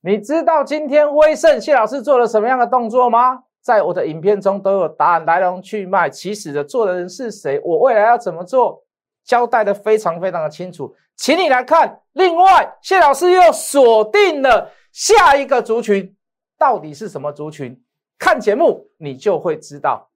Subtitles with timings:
[0.00, 3.42] 你知道今天威盛谢老师做了什么样的动作吗？
[3.60, 8.84] 在我的影片中都有答案，来龙去脉，起始的做的人是谁，我未来要怎么做，
[9.24, 12.00] 交代的非常非常的清楚，请你来看。
[12.12, 16.16] 另外，谢老师又锁定了下一个族群，
[16.56, 17.78] 到底是什么族群？
[18.18, 20.08] 看节目你就会知道。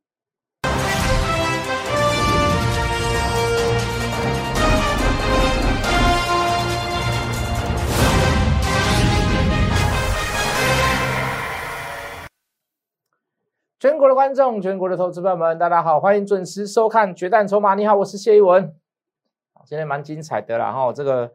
[13.83, 17.73] 全国的观众，全国的投资朋友们，大家好，欢迎准时收看《决战筹码》。
[17.77, 18.73] 你好，我是谢一文。
[19.65, 21.33] 今天蛮精彩的啦，哈，这个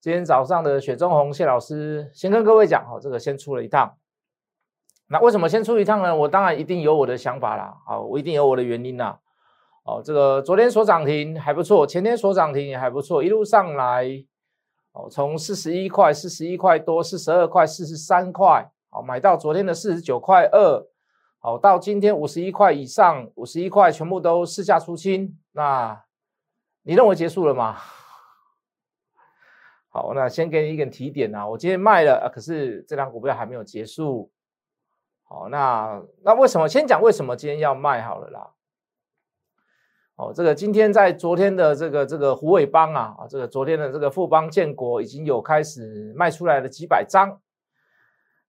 [0.00, 3.98] 今天早上的雪中红谢老师先跟各位讲，哈，这个先出了一趟。
[5.08, 6.16] 那为什么先出一趟呢？
[6.16, 9.18] 我当然一定有我的想法啦，啊，我一定有我的原因啦。
[9.84, 14.06] 哦，这个昨天所涨停还不错，前天所涨停也还不错，一路上来，
[14.92, 20.86] 哦，从四十一块、四十一块多、四十二块、四十三块，好，买到昨天的四十九块二。
[21.48, 25.34] 好，到今天五十一块以上，五十一块全部都市价出清。
[25.52, 25.98] 那
[26.82, 27.74] 你认为结束了吗？
[29.88, 34.30] 好，那先给你一点提点啊，我今天卖了，可是这张股票还没有结束。
[35.22, 36.68] 好，那那为什么？
[36.68, 38.50] 先讲为什么今天要卖好了啦。
[40.16, 47.40] 哦，这个今天在昨天的这个这个虎尾帮啊，啊，这个昨天的这个富邦建国已经有开始卖出来了几百张。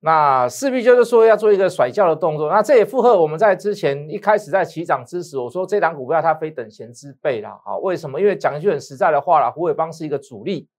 [0.02, 7.60] 那势必就是说要做一个甩轿的动作，那这也符合我们在之前一开始在起涨之时，我说这档股票它非等闲之辈啦。
[7.66, 8.18] 好，为什么？
[8.18, 10.70] 因为讲一句很实在的话啦，胡伟邦是一个主力，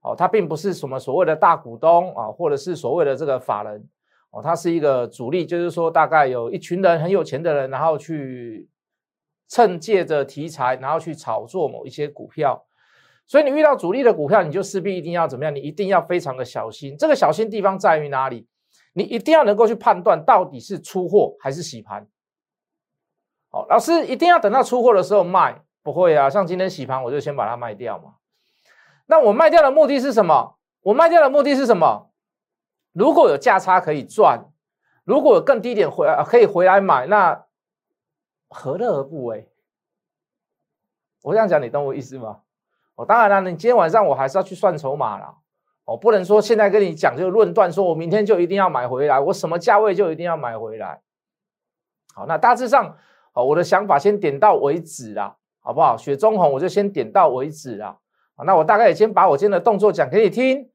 [0.00, 3.88] 哦，他并不是什么所谓的大股东啊，或者是所谓的这个法人，
[4.30, 8.68] 哦，他是一个主力，就是说大概有一群人很有钱的人，然后去
[9.48, 12.65] 趁借着题材，然后去炒作某一些股票。
[13.26, 15.54] 所以你遇到主力的股票，你就势必一定要怎么样？
[15.54, 16.96] 你一定要非常的小心。
[16.96, 18.46] 这个小心地方在于哪里？
[18.92, 22.08] 你一定要能够去判断到底是出货还是洗盘。
[23.50, 26.30] 好，老师一定要等到出货的时候卖，不会啊。
[26.30, 28.14] 像今天洗盘，我就先把它卖掉嘛。
[29.06, 30.56] 那我卖掉的目的是什么？
[30.82, 32.10] 我卖掉的目的是什么？
[32.92, 34.50] 如果有价差可以赚，
[35.04, 37.44] 如果有更低点回可以回来买，那
[38.48, 39.52] 何乐而不为？
[41.22, 42.42] 我这样讲，你懂我意思吗？
[42.96, 45.34] 哦，当然了，你今天晚上我还是要去算筹码了。
[45.84, 51.00] 哦，不能说现在跟你讲就论断，说我明天就一定要买回来，我什么价位就一定要买回来。
[52.14, 52.96] 好，那大致上，
[53.34, 55.96] 哦，我的想法先点到为止啦，好不好？
[55.96, 57.98] 雪中红我就先点到为止啦。
[58.34, 60.68] 好，那我大概也先把我今天的动作讲给你听。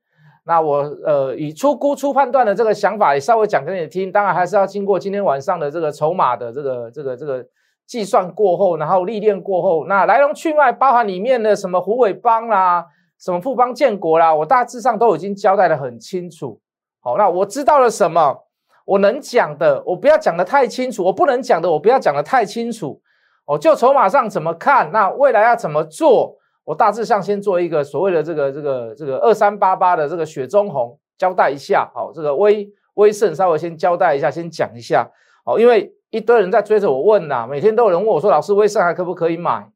[0.44, 4.12] 那我呃以出估出判断的这个想法也稍微讲给你听。
[4.12, 7.46] 当然还是要经过今天晚上的这个筹码的这个这个这个。
[7.91, 12.85] 计算过后，然后历练过后，那来龙去脉包含里面的什么虎尾帮啦，
[13.19, 16.57] 什么富邦建国啦，我大致上都已经交代的很清楚。
[17.02, 18.46] 好，那我知道了什么，
[18.85, 23.02] 我能讲的，我不要讲的太清楚；我不能讲的，我不要讲的太清楚。
[23.44, 31.91] 哦，就筹码上怎么看，那未来要怎么做，我大致上先做一个所谓的这个这个这个二三八八的这个雪中红交代一下。
[31.94, 35.12] 好，这个威威盛稍微先交代一下，先讲一下。
[35.44, 35.94] 好，因为。
[36.12, 39.72] 一堆人在追着我问呐，每天都有人问我说：“老师，威盛还可不可以买？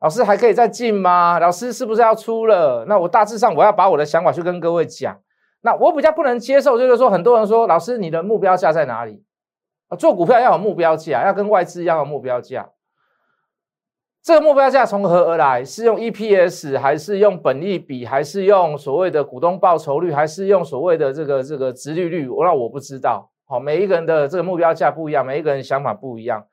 [0.00, 1.38] 老师还可以再进吗？
[1.40, 5.20] 老师是不是要出了？”那我大致上我要把我的想法去跟各位讲。
[5.60, 9.24] 那我比较不能接受，就是说很多人说：“老师，你的目标价在哪里？”，
[9.98, 12.70] 做股票要有目标价，要跟外资一样的目标价。
[14.22, 15.64] 这个目标价从何而来？
[15.64, 22.28] 是用 EPS 还是用本利比，还是用所谓的股东报酬率，还是用所谓的这个这个殖利率？
[22.28, 23.30] 我那我不知道。
[23.50, 26.44] 好，每一个人的这个目标价不一样，每一个人想法不一样。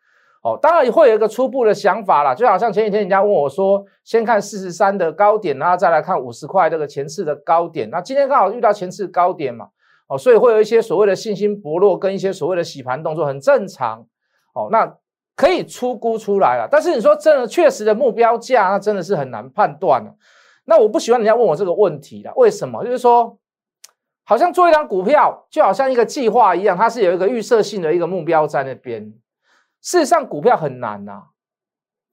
[0.41, 7.89] 哦，当然会有一个初步的想法啦，就好像前几天人家问我说，先看四十三的高点，然后再来看五十块这个前次的高点。
[7.89, 9.67] 那今天刚好遇到前次高点嘛，
[10.07, 14.06] 哦，所以会有一些所谓的信心薄弱，跟一些所谓的洗盘动作很正常。
[14.53, 14.95] 哦，那
[15.35, 20.16] 可以出估出来了，但是你说真的确实的目标价，那真的是很难判断了。
[20.63, 22.85] 那我不喜欢人家问我这个问题了，为什么？
[22.85, 23.38] 就是说。
[24.28, 29.13] 好像做一张股票，就好像一个计划一样，它是有一个预设性的一个目标在那边。
[29.81, 31.25] 事实上，股票很难呐。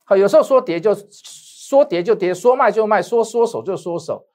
[0.04, 4.26] 好，有时候说跌就说跌就跌，说卖就卖，说缩手就缩手。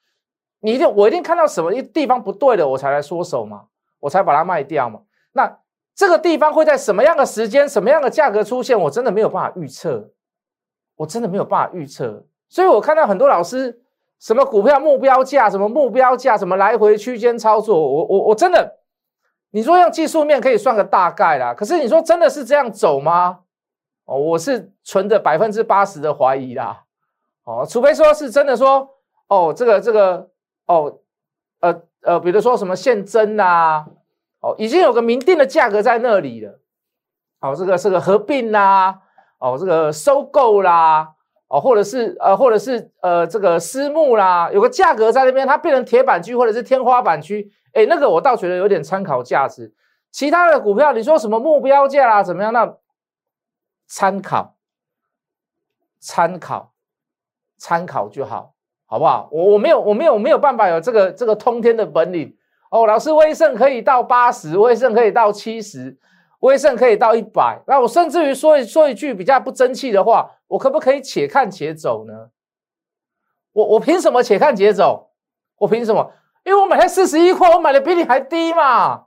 [0.62, 3.68] 你一定我一定看到什么一地方不对的，我才来缩手嘛，
[4.00, 5.02] 我才把它卖掉嘛。
[5.34, 5.60] 那
[5.94, 10.12] 这个地方会在什么样的时间、什么样的价格出现，我真的没有办法预测，
[10.96, 12.26] 我真的没有办法预测。
[12.50, 13.84] 所以我看到很多老师。
[14.20, 15.50] 什么股票目标价？
[15.50, 16.38] 什么目标价？
[16.38, 17.80] 什么来回区间操作？
[17.80, 18.80] 我我我真的，
[19.52, 21.54] 你说用技术面可以算个大概啦。
[21.54, 23.40] 可是你说真的是这样走吗？
[24.06, 26.84] 哦，我是存着百分之八十的怀疑啦。
[27.44, 28.90] 哦，除非说是真的说，
[29.28, 30.30] 哦，这个这个，
[30.66, 31.00] 哦，
[31.60, 33.86] 呃，呃，比如说什么现增啊，
[34.40, 36.60] 哦，已经有个明定的价格在那里了，
[37.42, 39.02] 哦，这个是个合并啦，
[39.40, 41.16] 哦，这个收购啦，
[41.48, 49.74] 哦，或者是呃，或者是呃，这个私募啦，有个价格在那边，它变成铁板区或者是天花板区，哎，那个我倒觉得有点参考价值。
[50.12, 52.52] 其他的股票，你说什么目标价啊，怎么样？
[52.52, 52.76] 那
[53.86, 54.56] 参考，
[56.00, 56.74] 参考，
[57.58, 58.54] 参考就好，
[58.86, 59.30] 好不好？
[59.32, 62.36] 我我没有，我没有，没有办法有这个这个通天的本领
[62.72, 62.88] 哦。
[62.88, 65.98] 老师，威盛可以到八十，威盛可以到七十，
[66.40, 67.62] 威盛可以到一百。
[67.68, 72.30] 那我甚至于说一说一句比较不争气的话，我可不可以且看且走呢？
[73.54, 75.12] 我我凭什么且看且走？
[75.58, 76.12] 我凭什么？
[76.46, 79.06] 因为我买才四十一块，我买的比你还低嘛。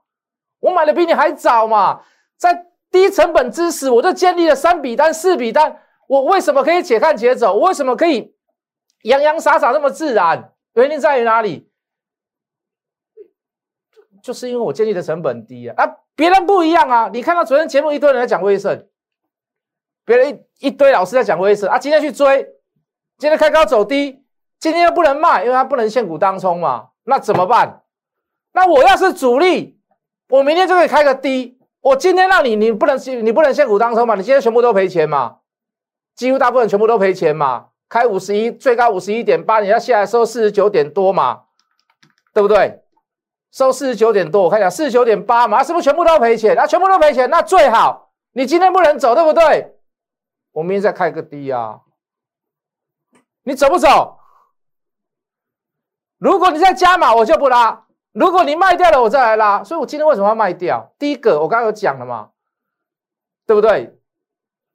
[0.58, 2.02] 我买的比你还早嘛，
[2.36, 5.80] 在低成本之时，我就建立了三笔单、四笔单。
[6.08, 7.54] 我为什么可以且看且走？
[7.54, 8.34] 我为什么可以
[9.04, 10.52] 洋洋洒洒那么自然？
[10.74, 11.69] 原因在于哪里？
[14.22, 15.74] 就是因为我建立的成本低啊！
[15.76, 17.10] 啊，别人不一样啊！
[17.12, 18.86] 你看到昨天节目一堆人在讲威盛，
[20.04, 22.42] 别人一堆老师在讲威盛啊，今天去追，
[23.18, 24.24] 今天开高走低，
[24.58, 27.82] 今天又不能卖，因为它不能现股当冲嘛，那怎么办？
[28.52, 29.78] 那我要是主力。
[30.28, 34.14] 我明天就可以开个低，我今天让你，你不能你不能现股当冲嘛？
[34.14, 35.38] 你今天全部都赔钱嘛？
[36.14, 37.68] 几乎大部分全部都赔钱嘛？
[37.88, 41.42] 开五十一，最高五十一点八，你要下来收四十九点多嘛？
[42.32, 42.80] 对不对？
[43.50, 46.54] 收四十九点多，我看一下四十九点八嘛，是不是全部都赔钱？
[46.54, 49.76] 那全部都赔钱，那最好你今天不能走，对不对？
[50.52, 51.80] 我明天再开个低啊，
[53.44, 54.18] 你走不走？
[56.18, 57.86] 如果你再加码，我就不拉。
[58.12, 59.64] 如果你卖掉了，我再来拉。
[59.64, 60.92] 所以我今天为什么要卖掉？
[60.98, 62.30] 第一个，我刚刚有讲了嘛，
[63.46, 63.96] 对不对？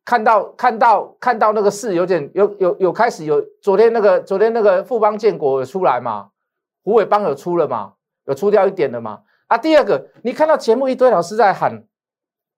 [0.04, 6.30] 看到看到看到那个市有点有有有开始有昨天那个昨天那个富邦建国有出来嘛，
[6.84, 7.94] 胡伟邦有出了嘛，
[8.26, 9.24] 有出掉一点的嘛。
[9.48, 11.84] 啊，第二个，你看到节目一堆老师在喊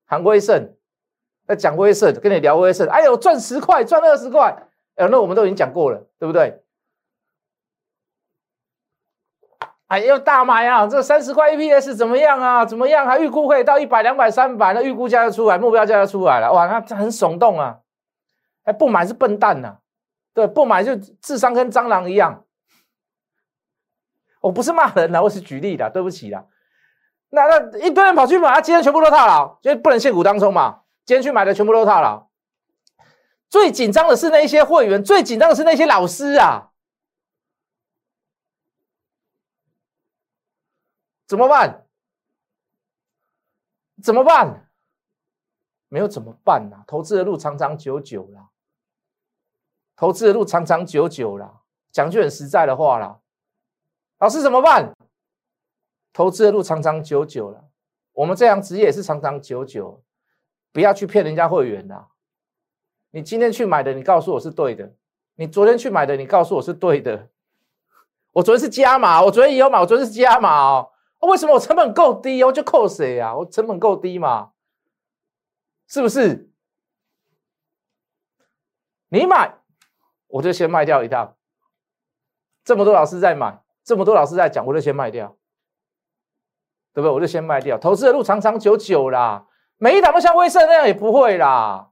[0.06, 0.74] 喊威盛，
[1.46, 6.64] 在讲威盛，跟你聊威盛，哎呦赚十块赚二十块，哎，那我们都已经讲过了，对不对？
[9.88, 10.86] 哎，呦大买啊！
[10.86, 12.66] 这三十块 EPS 怎么样啊？
[12.66, 13.06] 怎么样？
[13.06, 16.52] 还预估可以到一百、两百、三百，那预估价就出来，目标价就出来了。
[16.52, 17.80] 哇，那很耸动啊！
[18.64, 19.78] 哎，不买是笨蛋呐，
[20.34, 22.44] 对，不买就智商跟蟑螂一样。
[24.42, 26.46] 我不是骂人的，我是举例的，对不起啦。
[27.30, 30.84] 那那一堆人跑去买，啊今天全部都套牢，因为不能现股当中嘛。
[31.06, 32.30] 今天去买的全部都套牢。
[33.50, 36.72] 最紧张的是那些会员，最紧张的是那些老师啊。
[41.28, 41.86] 怎么办？
[44.02, 44.70] 怎么办？
[45.90, 46.84] 没有怎么办呐？
[46.86, 48.50] 投资的路长长久久啦，
[49.96, 51.62] 投资的路长长久久啦。
[51.92, 53.20] 讲句很实在的话啦，
[54.20, 54.94] 老师怎么办？
[56.12, 57.70] 投资的路长长久久了，
[58.14, 60.04] 我们这样职业也是长长久久，
[60.72, 62.10] 不要去骗人家会员啦。
[63.12, 64.96] 你今天去买的，你告诉我是对的；
[65.36, 67.30] 你昨天去买的，你告诉我是对的。
[68.32, 70.92] 我昨天是加码，我昨天也有买，我昨天是加码哦。
[71.20, 73.36] 为什么我成本够低哦就扣谁呀？
[73.36, 74.54] 我成本够低嘛？
[75.88, 76.50] 是不是？
[79.10, 79.60] 你买，
[80.28, 81.36] 我就先卖掉一趟。
[82.64, 85.34] 这么多老师在买，这么多老师在讲，我就先卖掉，
[86.94, 87.10] 对不对？
[87.10, 87.78] 我就先卖掉。
[87.78, 89.46] 投资的路长长久久啦，
[89.78, 91.88] 每一档都像威盛那样也不会啦，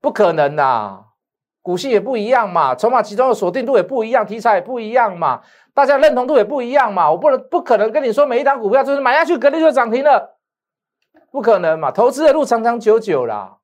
[0.00, 1.04] 不可能啦。
[1.60, 5.42] 股息也不一样嘛，筹码集中的锁定度也不一样，题材也不一样嘛。
[5.74, 10.38] 大家认同度也不一样嘛，我不能不可能跟你说每一档股票就是买下去隔天就涨停了，
[11.30, 13.58] 不可能嘛，投资的路长长久久啦。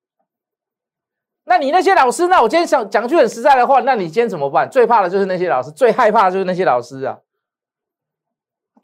[1.44, 4.68] 那你那些老师，那我今天想讲句很实在的话，那你今天怎么办？
[4.68, 7.18] 最怕的就是那些老师，最害怕的就是那些老师啊。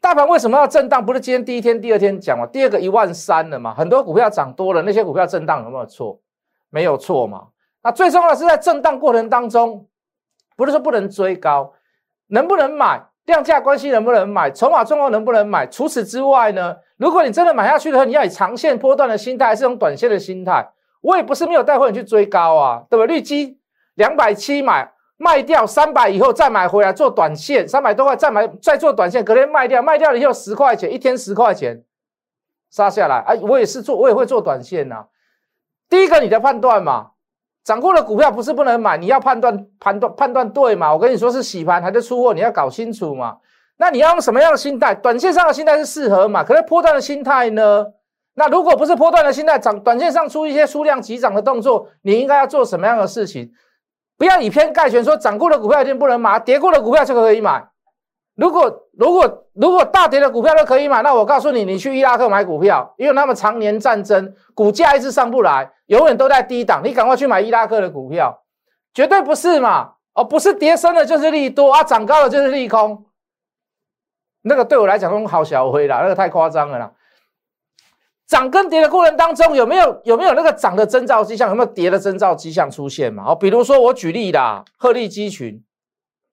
[0.01, 1.05] 大盘为什么要震荡？
[1.05, 6.19] 不是今天第一天、第二天讲嘛，第二个一万三了嘛，很多股票涨多了，那些股票震荡有没有错？
[6.71, 7.49] 没有错嘛。
[7.83, 9.87] 那最重要的是在震荡过程当中，
[10.57, 11.73] 不是说不能追高，
[12.27, 13.03] 能不能买？
[13.25, 14.49] 量价关系能不能买？
[14.49, 15.67] 筹码状况能不能买？
[15.67, 16.75] 除此之外呢？
[16.97, 20.67] 如果你真的买下去的话，你要以长线波段的心态，还是用短线的心态？
[21.01, 23.05] 我也不是没有带货你去追高啊，对吧？
[23.05, 23.59] 绿基
[23.93, 31.83] 两百七买卖掉三百以后再买回来做短线，三百多块再买再做短线，隔天卖掉，卖掉了以后十块钱一天十块钱
[32.71, 35.05] 杀下来，哎，我也是做，我也会做短线呐。
[35.87, 37.11] 第一个你的判断嘛。
[37.63, 40.91] 涨过的股票不是不能买，你要判断判断判断对嘛？
[40.91, 43.37] 我跟你说是洗盘还是出货，你要搞清楚嘛。
[43.77, 44.95] 那你要用什么样的心态？
[44.95, 46.43] 短线上的心态是适合嘛？
[46.43, 47.85] 可是波段的心态呢？
[48.33, 53.51] 那如果不是波段的心态，涨短线上出一些数量急涨的动作，你应该要做什么样的事情？
[54.21, 57.67] 不要以偏概全，说涨过的股票一定不能买，跌过的股票就可以买。
[58.35, 68.43] 如果如果如果大跌的股票都可以买，那我告诉你，你去伊拉克买股票，因为他们常年战争，股价一直上不来，永远都在低档，你赶快去买伊拉克的股票，
[68.93, 69.93] 绝对不是嘛？
[70.13, 73.03] 哦，不是跌升的就是利多啊，涨高了就是利空，
[74.43, 76.91] 那个对我来讲都好小灰啦，那个太夸张了啦。
[78.31, 81.49] 涨跟跌的过程当中，有没有有没有那个涨的征兆迹象？
[81.49, 83.25] 有没有跌的征兆迹象出现嘛？
[83.25, 85.61] 好，比如说我举例啦，鹤立鸡群，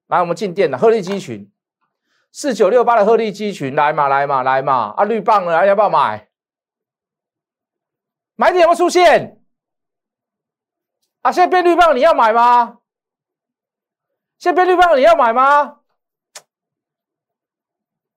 [0.07, 1.51] 来我们进店了，鹤立鸡群，
[2.31, 6.29] 四九六八的鹤立鸡群，来嘛来嘛来嘛，啊绿棒了，要不要买？
[8.37, 9.43] 买点有没有出现？
[11.23, 12.77] 啊，现在变绿棒，你要买吗？
[14.37, 15.79] 现在变绿棒，你要买吗？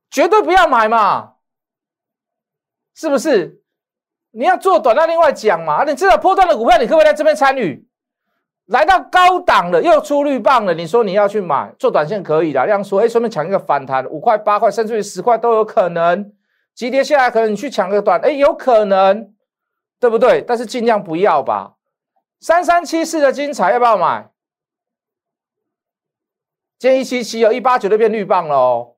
[0.09, 1.39] 绝对不要买嘛，
[2.95, 3.61] 是不是？
[4.33, 5.85] 你要做短，那另外讲嘛。
[5.85, 7.87] 你知道破断的股票，你可不可以在这边参与？
[8.67, 12.65] 来到高档了，又出绿棒了，你说你要去买做短线可以的。
[12.65, 16.33] 这样说，哎，顺便抢一个反弹，五块、八块，甚至于十块都有可能。
[16.75, 19.35] 急跌下来，可能你去抢个短，哎，有可能，
[20.01, 20.41] 对不对？
[20.41, 21.75] 但是尽量不要吧。
[22.41, 24.31] 三三七四的精彩要不要买？
[26.79, 28.95] 今天一七七哦，一八九就变绿棒了哦。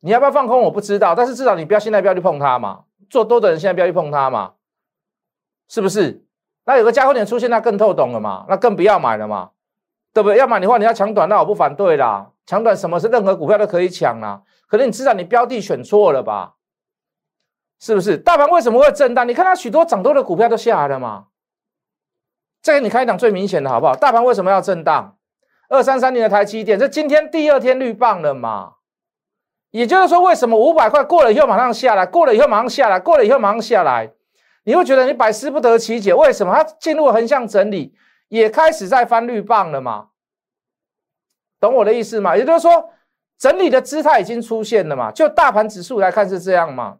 [0.00, 0.62] 你要不要放空？
[0.62, 2.84] 我不知道，但是至少你不要现在不要去碰它嘛。
[3.10, 4.54] 做多的人现在不要去碰它嘛，
[5.68, 6.24] 是不是？
[6.64, 9.50] 那有个加厚点出现，那更透懂了嘛，那更不要买了嘛，
[10.12, 10.36] 对不对？
[10.38, 12.30] 要买的话，你要抢短，那我不反对啦。
[12.46, 16.54] 抢短什么是任何股票都可以抢啦，可能你至少你标的选错了吧？
[17.80, 18.18] 是不是？
[18.18, 19.28] 大盘为什么会震荡？
[19.28, 21.26] 你看它许多涨多的股票都下来了嘛。
[22.60, 23.94] 再给你看一档最明显的好不好？
[23.94, 25.16] 大盘为什么要震荡？
[25.68, 28.74] 二三三年的台积电，这今天第二天绿棒了嘛？
[29.70, 34.10] 也就是说，为什么五百块过了以后马上下来，过了以后马上下来，过了以后马上下来，
[34.64, 36.14] 你会觉得你百思不得其解？
[36.14, 37.94] 为什么它进入横向整理，
[38.28, 40.08] 也开始在翻绿棒了嘛？
[41.60, 42.36] 懂我的意思吗？
[42.36, 42.90] 也就是说，
[43.38, 45.12] 整理的姿态已经出现了嘛？
[45.12, 46.98] 就大盘指数来看是这样嘛？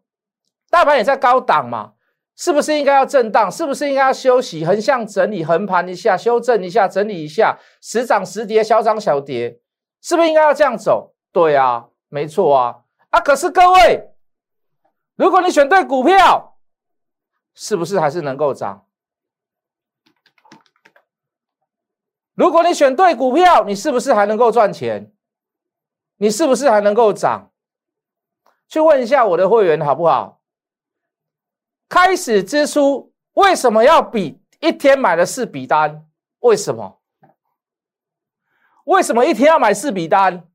[0.68, 1.92] 大盘也在高档嘛？
[2.36, 3.50] 是不是应该要震荡？
[3.50, 4.64] 是不是应该要休息？
[4.64, 9.58] 横向整理，横盘一下，修正一下，整理一下，时涨时跌，小涨小跌，
[10.02, 11.14] 是不是应该要这样走？
[11.32, 11.86] 对啊。
[12.08, 14.14] 没错啊，啊，可是各位，
[15.16, 16.58] 如果你选对股票，
[17.54, 18.86] 是不是还是能够涨？
[22.34, 25.12] 如果你选对股票，你是不是还能够赚钱？
[26.18, 27.50] 你是不是还能够涨？
[28.68, 30.40] 去问一下我的会员好不好？
[31.88, 36.06] 开始之初为什么要比一天买了四笔单？
[36.40, 37.00] 为什么？
[38.84, 40.48] 为什么一天要买四笔单？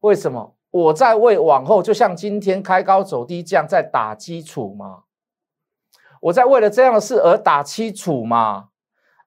[0.00, 0.57] 为什么？
[0.70, 5.04] 我在为往后，就像今天开高走低这样在打基础吗？
[6.20, 8.68] 我在为了这样的事而打基础吗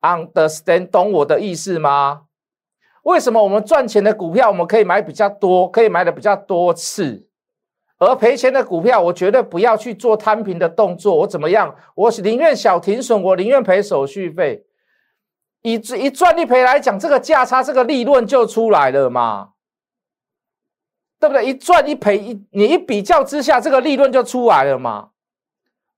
[0.01, 2.23] ？Understand，懂我的意思吗？
[3.03, 7.27] 为什么我们赚钱的股票我们可以买比较多，可以买的比较多次，
[7.97, 11.15] 而赔钱的股票我绝对不要去做摊平的动作。
[11.15, 11.75] 我怎么样？
[11.95, 14.65] 我宁愿小停损，我宁愿赔手续费。
[15.63, 19.50] 以一赚一赔来讲，这个价差，这个利润就出来了嘛。
[21.21, 21.45] 对不对？
[21.45, 25.09] 一赚一赔一，你一比较之下，这个利润就出来了嘛。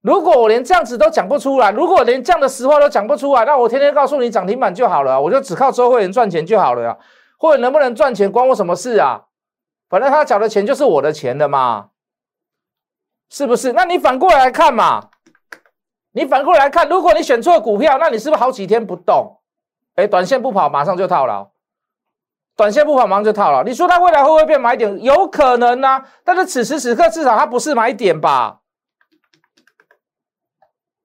[0.02, 6.98] 如果我连这样子都讲不出来，如果连这样的实话都讲不出来，那我天天告诉你涨停板就好了，我就只靠周会员赚钱就好了呀。
[7.38, 9.24] 或者能不能赚钱关我什么事啊？
[9.90, 11.92] 反正他缴的钱就是我的钱的嘛，
[13.30, 13.72] 是不是？
[13.72, 15.10] 那你反过来看嘛，
[16.12, 19.40] 你反过来看，如果你选错股票，那你是不是好几天不动？
[19.96, 21.53] 哎，短线不跑，马上就套牢。
[22.56, 23.64] 短线不跑，马上就套了。
[23.64, 25.02] 你说它未来会不会变买点？
[25.02, 28.60] 有可能啊，但是此时此刻至少它不是买点吧？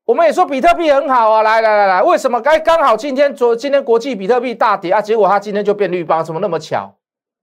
[0.04, 5.00] 我们也说比特币很好啊，来来来来，为什么该刚好今天昨今天国际比特币大跌啊？
[5.00, 6.94] 结果它今天就变绿棒，怎么那么巧？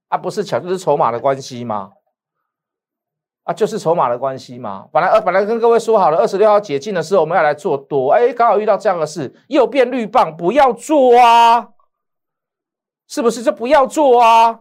[0.08, 1.90] 啊，不是巧，就是筹码的关系吗？
[3.42, 4.86] 啊，就是筹码的关系吗？
[4.92, 11.68] 本来呃本来跟各位说好了，二十六号解禁的时候我们要来做多，哎，刚好遇到这样的事，又变绿棒，不要做啊！
[13.08, 14.60] 是不是就不要做啊？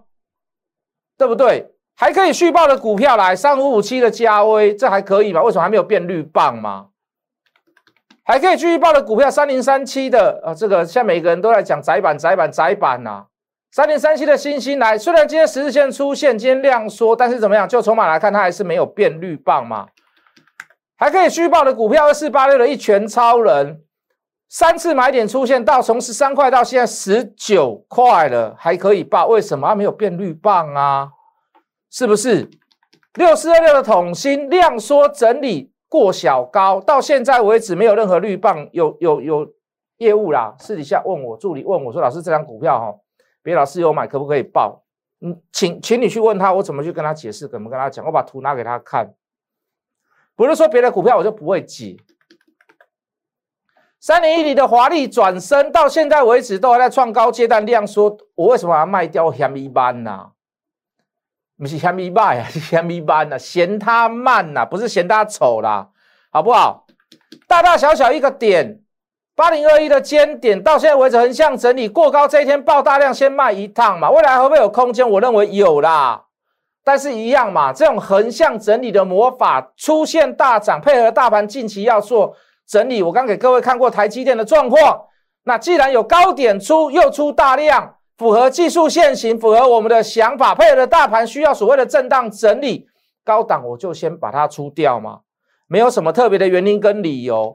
[1.17, 1.71] 对不对？
[1.97, 5.41] 还可以续报的股票来三五五七的加威，这还可以吗？
[5.41, 6.87] 为什么还没有变绿棒吗？
[8.25, 13.27] 还可以继续报的股票三零三七的啊，这个现在每个人都在讲窄板、窄板、窄板呐。
[13.71, 17.69] 三零三七的星星来，虽然今天十字线出现，今天量缩，但是怎么样？
[17.69, 19.87] 就筹码来看，它还是没有变绿棒嘛。
[20.97, 23.84] 还可以续报的股票二四八六的一拳超人。
[24.47, 29.27] 三次买点出现到从十三块到现在十九块了，还可以报？
[29.27, 31.11] 为什么它没有变绿棒啊？
[31.89, 32.49] 是不是？
[33.15, 39.53] 六四二六的桶芯量缩整理过小高，到现在为止没有任何绿棒，有有有
[39.97, 40.53] 业务啦。
[40.59, 42.93] 私底下问我助理问我说：“老师，这张股票哈，
[43.41, 44.83] 别老师有买可不可以报？”
[45.21, 48.05] 嗯，请请你去问他，我怎么去跟他解释，怎么跟他讲？
[48.05, 49.13] 我把图拿给他看，
[50.35, 51.95] 不是说别的股票我就不会解。
[53.99, 60.27] 三年一里的华丽转身，到现在为止都还在创高阶段量缩，我为什么要卖掉嫌一班呢？
[61.57, 65.87] 不是嫌一般啊， 是嫌一般呐，嫌它慢呐，不是嫌它丑啦，
[66.29, 66.85] 好不好？
[67.47, 68.81] 大大小小一个点，
[69.35, 74.11] 八零二一的尖点，到现在为止横向整理过高，这一天爆大量，先卖一趟嘛。
[74.11, 75.09] 未来会不会有空间？
[75.09, 76.25] 我认为有啦，
[76.83, 82.35] 但是一样嘛，这种横向整理的魔法出现大涨，配合大盘近期要做。
[82.67, 85.01] 整理，我刚给各位看过台积电的状况。
[85.43, 92.87] 那既然有高点出，又出大量，符合技术线型，符合我们的想法，配合的大盘需要所谓的震荡整理，
[93.23, 95.19] 高档我就先把它出掉嘛，
[95.67, 97.53] 没有什么特别的原因跟理由，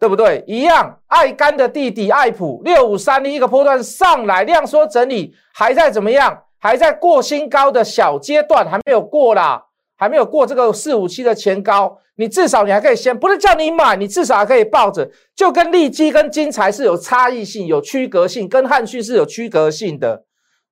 [0.00, 0.42] 对不对？
[0.48, 6.42] 一样，爱干的弟弟爱普六五三的一个波段上来量缩整理，还在怎么样？
[6.60, 9.64] 还在过新高的小阶段，还没有过啦，
[9.98, 11.98] 还没有过这个四五七的前高。
[12.14, 20.24] 你至少你还可以先，不是叫你买，你至少还可以抱着，就跟利基跟金财是有差异性、有区隔性，跟汉讯是有区隔性的，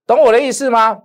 [0.07, 1.03] 懂我的意思吗？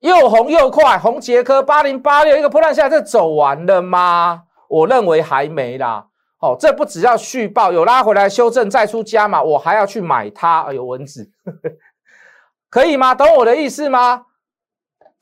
[0.00, 4.42] 又红又快，红杰科八零八六一个破烂下来，这走完了吗？
[4.68, 6.06] 我认为还没啦。
[6.40, 10.62] 哦，这不只要续报，有拉回来修正再出加码，我还要去买它。
[10.62, 11.30] 哎呦，蚊子，
[12.68, 13.14] 可以吗？
[13.14, 14.24] 懂我的意思吗？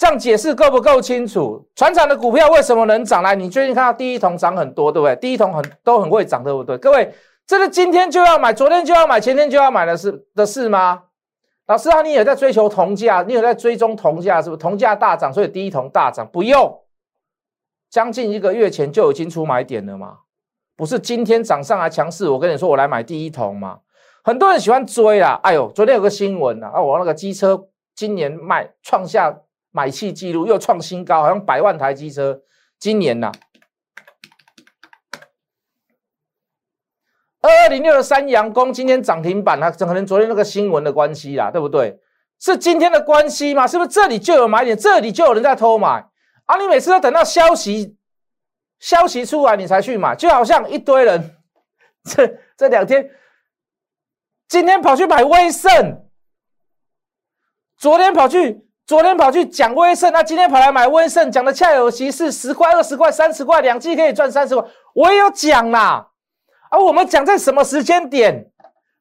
[0.00, 1.62] 这样解释够不够清楚？
[1.76, 3.36] 船厂的股票为什么能涨来？
[3.36, 5.14] 你最近看到第一桶涨很多，对不对？
[5.16, 6.78] 第一桶很都很会涨，对不对？
[6.78, 7.12] 各位，
[7.46, 11.02] 这是今天就要买，昨天就要买，前天就要买的事的事吗？
[11.66, 14.58] 老师啊，你也在追求铜价，你有在追踪铜价，是不是？
[14.58, 16.80] 铜价大涨，所以第一桶大涨，不用，
[17.90, 20.20] 将近一个月前就已经出买点了嘛？
[20.78, 23.80] 不是今天涨上来强势，我跟你说，我来买第一桶嘛？
[24.24, 29.36] 很多人喜欢追啦，哎呦，昨天有个新闻啊，啊，我那个机车今年卖创下。
[29.70, 32.42] 买气记录又创新高，好像百万台机车。
[32.78, 33.30] 今年呐，
[37.42, 42.00] 二二零六的三阳工今天涨停板，它可能昨天那个新闻的关系啦，对不对？
[42.38, 43.66] 是今天的关系吗？
[43.66, 46.08] 是不是这里就有买点，这里就有人在偷买？
[46.46, 47.98] 啊，你每次都等到消息
[48.78, 51.36] 消息出来你才去买，就好像一堆人
[52.04, 53.10] 这这两天，
[54.48, 56.08] 今天跑去买威盛，
[57.76, 58.69] 昨天跑去。
[58.90, 64.68] 昨天跑去讲威盛，那今天跑来买威盛，讲的恰有其事，十块、二十块、三十块，两季可以赚三十块。
[64.94, 66.08] 我也有讲啦，
[66.72, 68.50] 而我们讲在什么时间点？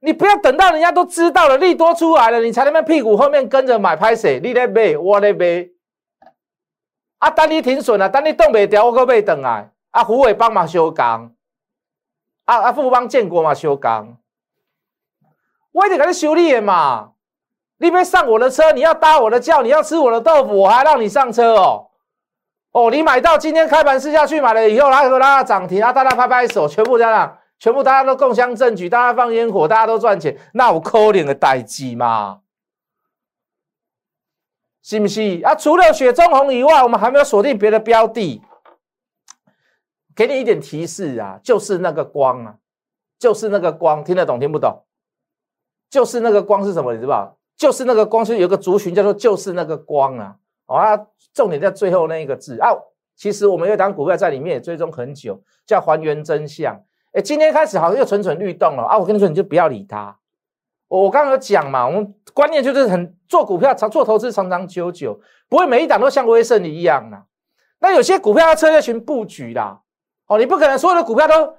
[0.02, 4.40] 你不要等到人家都知道了，利多出来了，你才那边屁股后面跟着买，拍谁？
[4.44, 5.68] 你来买，我来买。
[7.18, 9.72] 啊，等你停损了，等你动不掉，我可被等来。
[9.90, 11.34] 啊，胡伟帮忙修钢，
[12.46, 14.20] 啊啊，富邦建国嘛修钢，
[15.72, 17.14] 我一直给你修理的嘛。
[17.80, 21.88] 你别上我的车，你要搭我的轿，你要吃我的豆腐，我还让你上车哦。
[22.72, 32.42] 哦，你买到今天开盘试下去买了以后，拉和拉涨停，啊，大家拍拍手，全部这样，全部大家都共襄盛举，大家放烟火，大家都赚钱，那我扣脸的代机吗？
[34.84, 35.56] 是不是啊？
[35.56, 38.42] 除了雪中红以外，我们还没有锁定别的标的。
[40.16, 42.56] 给你一点提示啊，就是那个光啊，
[43.18, 44.84] 就是那个光，听得懂听不懂？
[45.90, 46.94] 就是那个光是什么？
[46.94, 47.39] 你知道？
[47.60, 50.34] 就是那个光，是有个族群叫做“就是那个光”啊，
[50.66, 50.98] 啊，
[51.34, 52.70] 重点在最后那一个字啊。
[53.18, 56.82] 其实我们有一档股票在里面也追踪很久，叫还原真相。
[57.12, 58.98] 哎，今天开始好像又蠢蠢欲动了啊！
[58.98, 60.18] 我跟你说，你就不要理他。
[60.88, 65.20] 我我刚刚有讲嘛，我们观念就是很做股票长做投资长长久久，
[65.50, 67.26] 不会每一档都像威盛一样啊。
[67.80, 69.82] 那有些股票要策略群布局啦，
[70.28, 71.56] 哦，你不可能所有的股票都。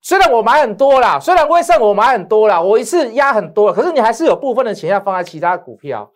[0.00, 6.08] 虽然我买很多啦，虽然威盛我买很多啦，我一次压很多，可是你还是有部分的钱要放在其他股票，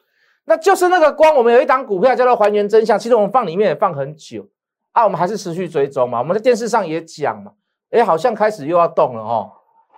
[0.45, 1.35] 那就是那个光。
[1.35, 4.47] 我们有一档股票叫做还原真相，其实我们放里面也放很久
[4.93, 6.21] 啊，我们还是持续追踪嘛。
[6.21, 7.53] 我们在电视上也讲嘛，
[7.91, 9.51] 哎，好像开始又要动了哦。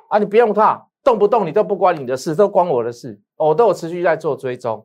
[0.09, 4.85] 啊，你不用怕，动不动你都不关你的事，都关我的事，我都有持续在做追踪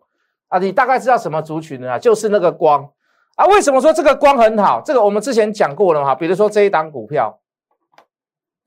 [0.49, 0.59] 啊。
[0.59, 1.97] 你大概知道什么族群啊？
[1.97, 2.89] 就是那个光
[3.37, 3.45] 啊。
[3.45, 4.81] 为什么说这个光很好？
[4.83, 7.39] 这个我们之前讲过了嘛，比如说这一档股票。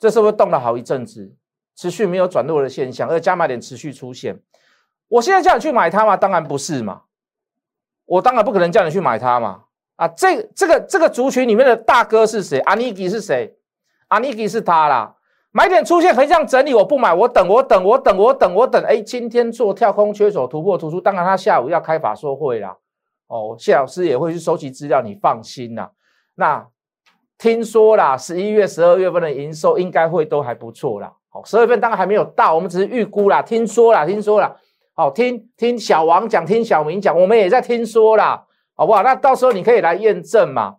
[0.02, 1.32] 这是不是动了好一阵子，
[1.76, 4.36] 持续没有转弱的现象，而加码点持续出现？
[5.06, 6.16] 我现在叫你去买它吗？
[6.16, 7.02] 当然不是嘛，
[8.06, 9.62] 我当然不可能叫你去买它嘛。
[9.94, 12.58] 啊，这这个这个族群里面的大哥是谁？
[12.62, 13.56] 阿尼基是谁？
[14.08, 15.14] 阿尼基是他啦。
[15.52, 18.82] 买点出现横向整理，我不买，我等，我等，我等，我等，我等。
[18.82, 22.76] 哎，今天做跳空缺手突破突出，当然他下午要开法说会啦。
[23.28, 25.92] 哦，谢老师也会去收集资料，你放心啦。
[26.34, 26.66] 那。
[27.42, 31.12] 听说啦，十一月、十二月份的营收应该会都还不错啦。
[31.28, 33.42] 好，十二月份当然还没有到，我们只是预估啦。
[33.42, 34.54] 听说啦，听说啦。
[34.94, 38.44] 好，听听小王讲，听小明讲，我们也在听说啦，
[38.76, 39.02] 好不好？
[39.02, 40.76] 那到时候你可以来验证嘛。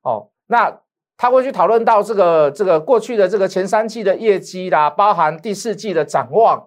[0.00, 0.74] 哦，那
[1.18, 6.66] 他会去讨论到这个这个过去的这个前三季的业绩啦，包含第四季的展望。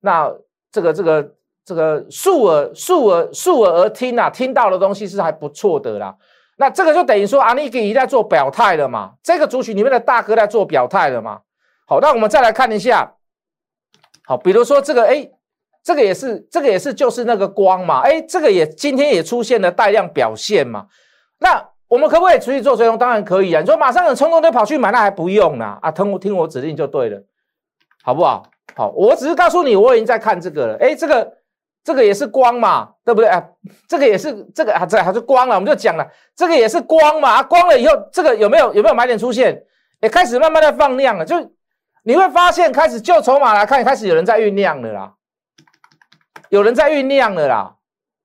[0.00, 0.28] 那
[0.72, 1.34] 这个这个
[1.64, 6.16] 这个竖耳竖耳竖耳而听啊，听到的东西是还不错的啦。
[6.60, 9.12] 那这个就等于说阿尼基在做表态了嘛？
[9.22, 11.40] 这个族群里面的大哥在做表态了嘛？
[11.86, 13.14] 好，那我们再来看一下。
[14.26, 15.30] 好，比如说这个，哎，
[15.82, 20.88] 这个也是，这个也是，就是那个光嘛，哎，这个也今天也出现了带量表现嘛。
[21.38, 22.98] 那我们可不可以出去做追踪？
[22.98, 23.60] 当然可以啊。
[23.60, 27.22] 你说马上有冲动就跑去买，那还不用呢啊，听我听我指令就对了，
[28.02, 28.42] 好不好？
[28.74, 30.76] 好，我只是告诉你，我已经在看这个了。
[30.80, 31.37] 哎，这个
[31.88, 33.42] 这个也是光嘛，对不对啊？
[33.88, 39.64] 这个也是这个啊，这还是光了，我们就讲了，这个也是光嘛，啊光了以后，这个有没有有没有买点出现？
[40.00, 41.34] 也开始慢慢的放量了，就。
[42.04, 45.14] 你会发现，开始就筹码来看，开始有人在酝酿了啦，
[46.48, 47.76] 有人在酝酿了啦，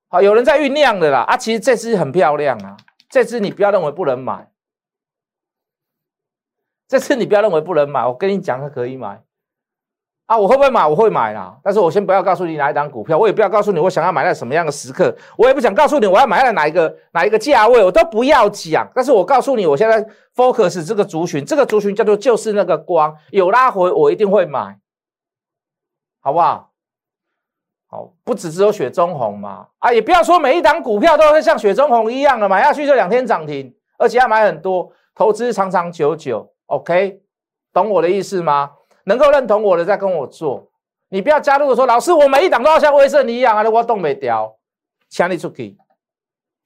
[0.08, 1.36] 好，有人在酝酿了啦啊！
[1.36, 2.78] 其实这只很漂亮啊，
[3.10, 4.50] 这只你不要认为不能买，
[6.88, 9.22] 这次你不要认为不能买，我跟你讲，它可以买。
[10.26, 10.88] 啊，我会不会买？
[10.88, 18.90] 我会买啦，但是我先不要告诉你哪一档股票，我也不要告诉你我想要买在什么样的时刻，我也不想告诉你我要买在哪一个哪一个价位，我都不要讲。
[18.96, 20.02] 但是我告诉你，我现在
[20.34, 24.80] focus 这个族群，这个族群叫做就是那个光有拉回，我一定会买，
[26.22, 26.72] 好不好？
[27.88, 37.22] 好，不只只有雪中红嘛，啊，也不要说每一档股票都会像雪中红一样的买下去就两天涨停，而且要买很多，投资长长久久，OK，
[37.74, 38.72] 懂我的意思吗？
[39.06, 40.70] 能够认同我的，再跟我做。
[41.10, 44.56] 你不要加入说，老师，我每一档都要像威盛一样啊，我动没掉，
[45.10, 45.78] 强力出去，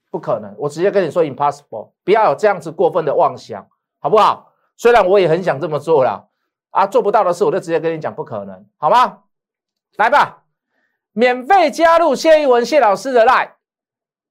[0.09, 0.55] 不可能。
[0.57, 3.67] 我直接跟你说，impossible，不要有这样子过分的妄想，
[3.99, 4.53] 好不好？
[4.77, 6.29] 虽然我也很想这么做了，
[6.69, 9.23] 啊，做不到的事，我就直接跟你讲，不可能，好吗？
[9.97, 10.43] 来吧，
[11.11, 13.49] 免费加入谢一文谢老师的 line，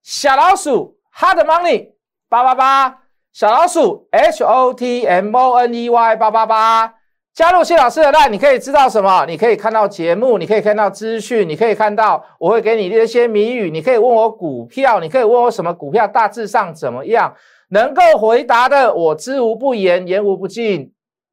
[0.03, 1.93] 小老鼠 hard money
[2.29, 6.95] 八八八，小老鼠 h o t m o n e y 八八八。
[7.37, 9.27] 加入谢老师的赖你可以知道什么？
[9.27, 17.35] 你可以看到节目，你可以看到资讯，你可以看到我会给你一些谜语，你可以问我股票，你可以问我什么股票大致上怎么样，
[17.69, 20.91] 能够回答的我知无不言，言无不尽，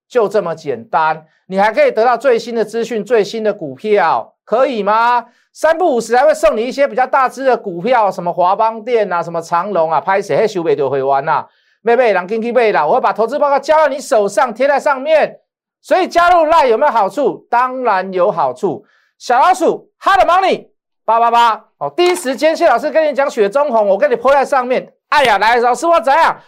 [0.09, 1.23] 就这么简单。
[1.47, 5.27] 你还可以得到最新的资讯，最新的股票，可以吗？
[5.53, 11.45] 三不五时还会送你一些比较大只的股票，什么华邦电啊，什么长隆啊，拍谁修背就会玩呐，
[11.81, 15.39] 妹妹让 Kinky 背啦，我会把投资报告交到你手上，贴在上面。
[15.83, 17.45] 所以加入赖有没有好处？
[17.49, 18.83] 当然有好处。
[19.19, 20.69] 小老鼠，Hard Money
[21.05, 24.93] 八八八哦，第一时间谢老师跟你讲雪中红，我跟你铺在上面。
[25.09, 26.39] 哎呀，来老师我怎样？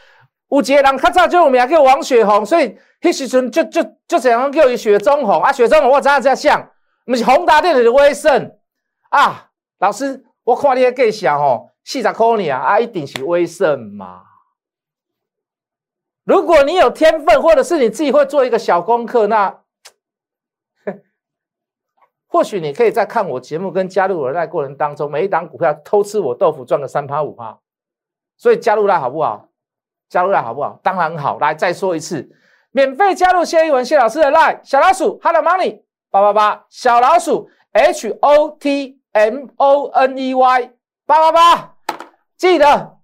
[0.49, 5.51] 有几个人较早就有名叫王雪红，所以迄时阵就就就怎样叫伊雪中红啊。
[5.51, 6.69] 雪中红我怎样这样像？
[7.05, 8.51] 不是宏达电的威盛
[9.09, 9.49] 啊？
[9.79, 14.21] 老师，我看你个计小吼，四十块呢啊，一定是威盛嘛。
[16.25, 19.61] 如果你有天分，或者是你自己会做一个小功课，那
[22.27, 27.59] 或许你可以在看我节目跟加入我的过程当中，每一档股票偷吃我豆腐赚个三趴五趴，
[28.35, 29.49] 所以加入来好不好？
[30.09, 30.79] 加入来好不好？
[30.83, 32.29] 当然好，来再说一次，
[32.71, 40.71] 免费加入谢一文谢老师的 line 小老鼠 Hello Money 八八八小老鼠 H O T M O N E Y
[41.05, 41.75] 八八八，
[42.35, 42.95] 记得。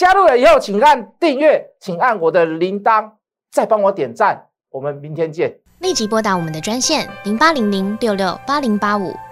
[0.00, 3.10] 加入了以后，请按订阅，请按我的铃铛，
[3.52, 4.46] 再帮我点赞。
[4.70, 5.54] 我们明天见。
[5.80, 9.14] 立即拨打我们的专线零八零零六六八零八五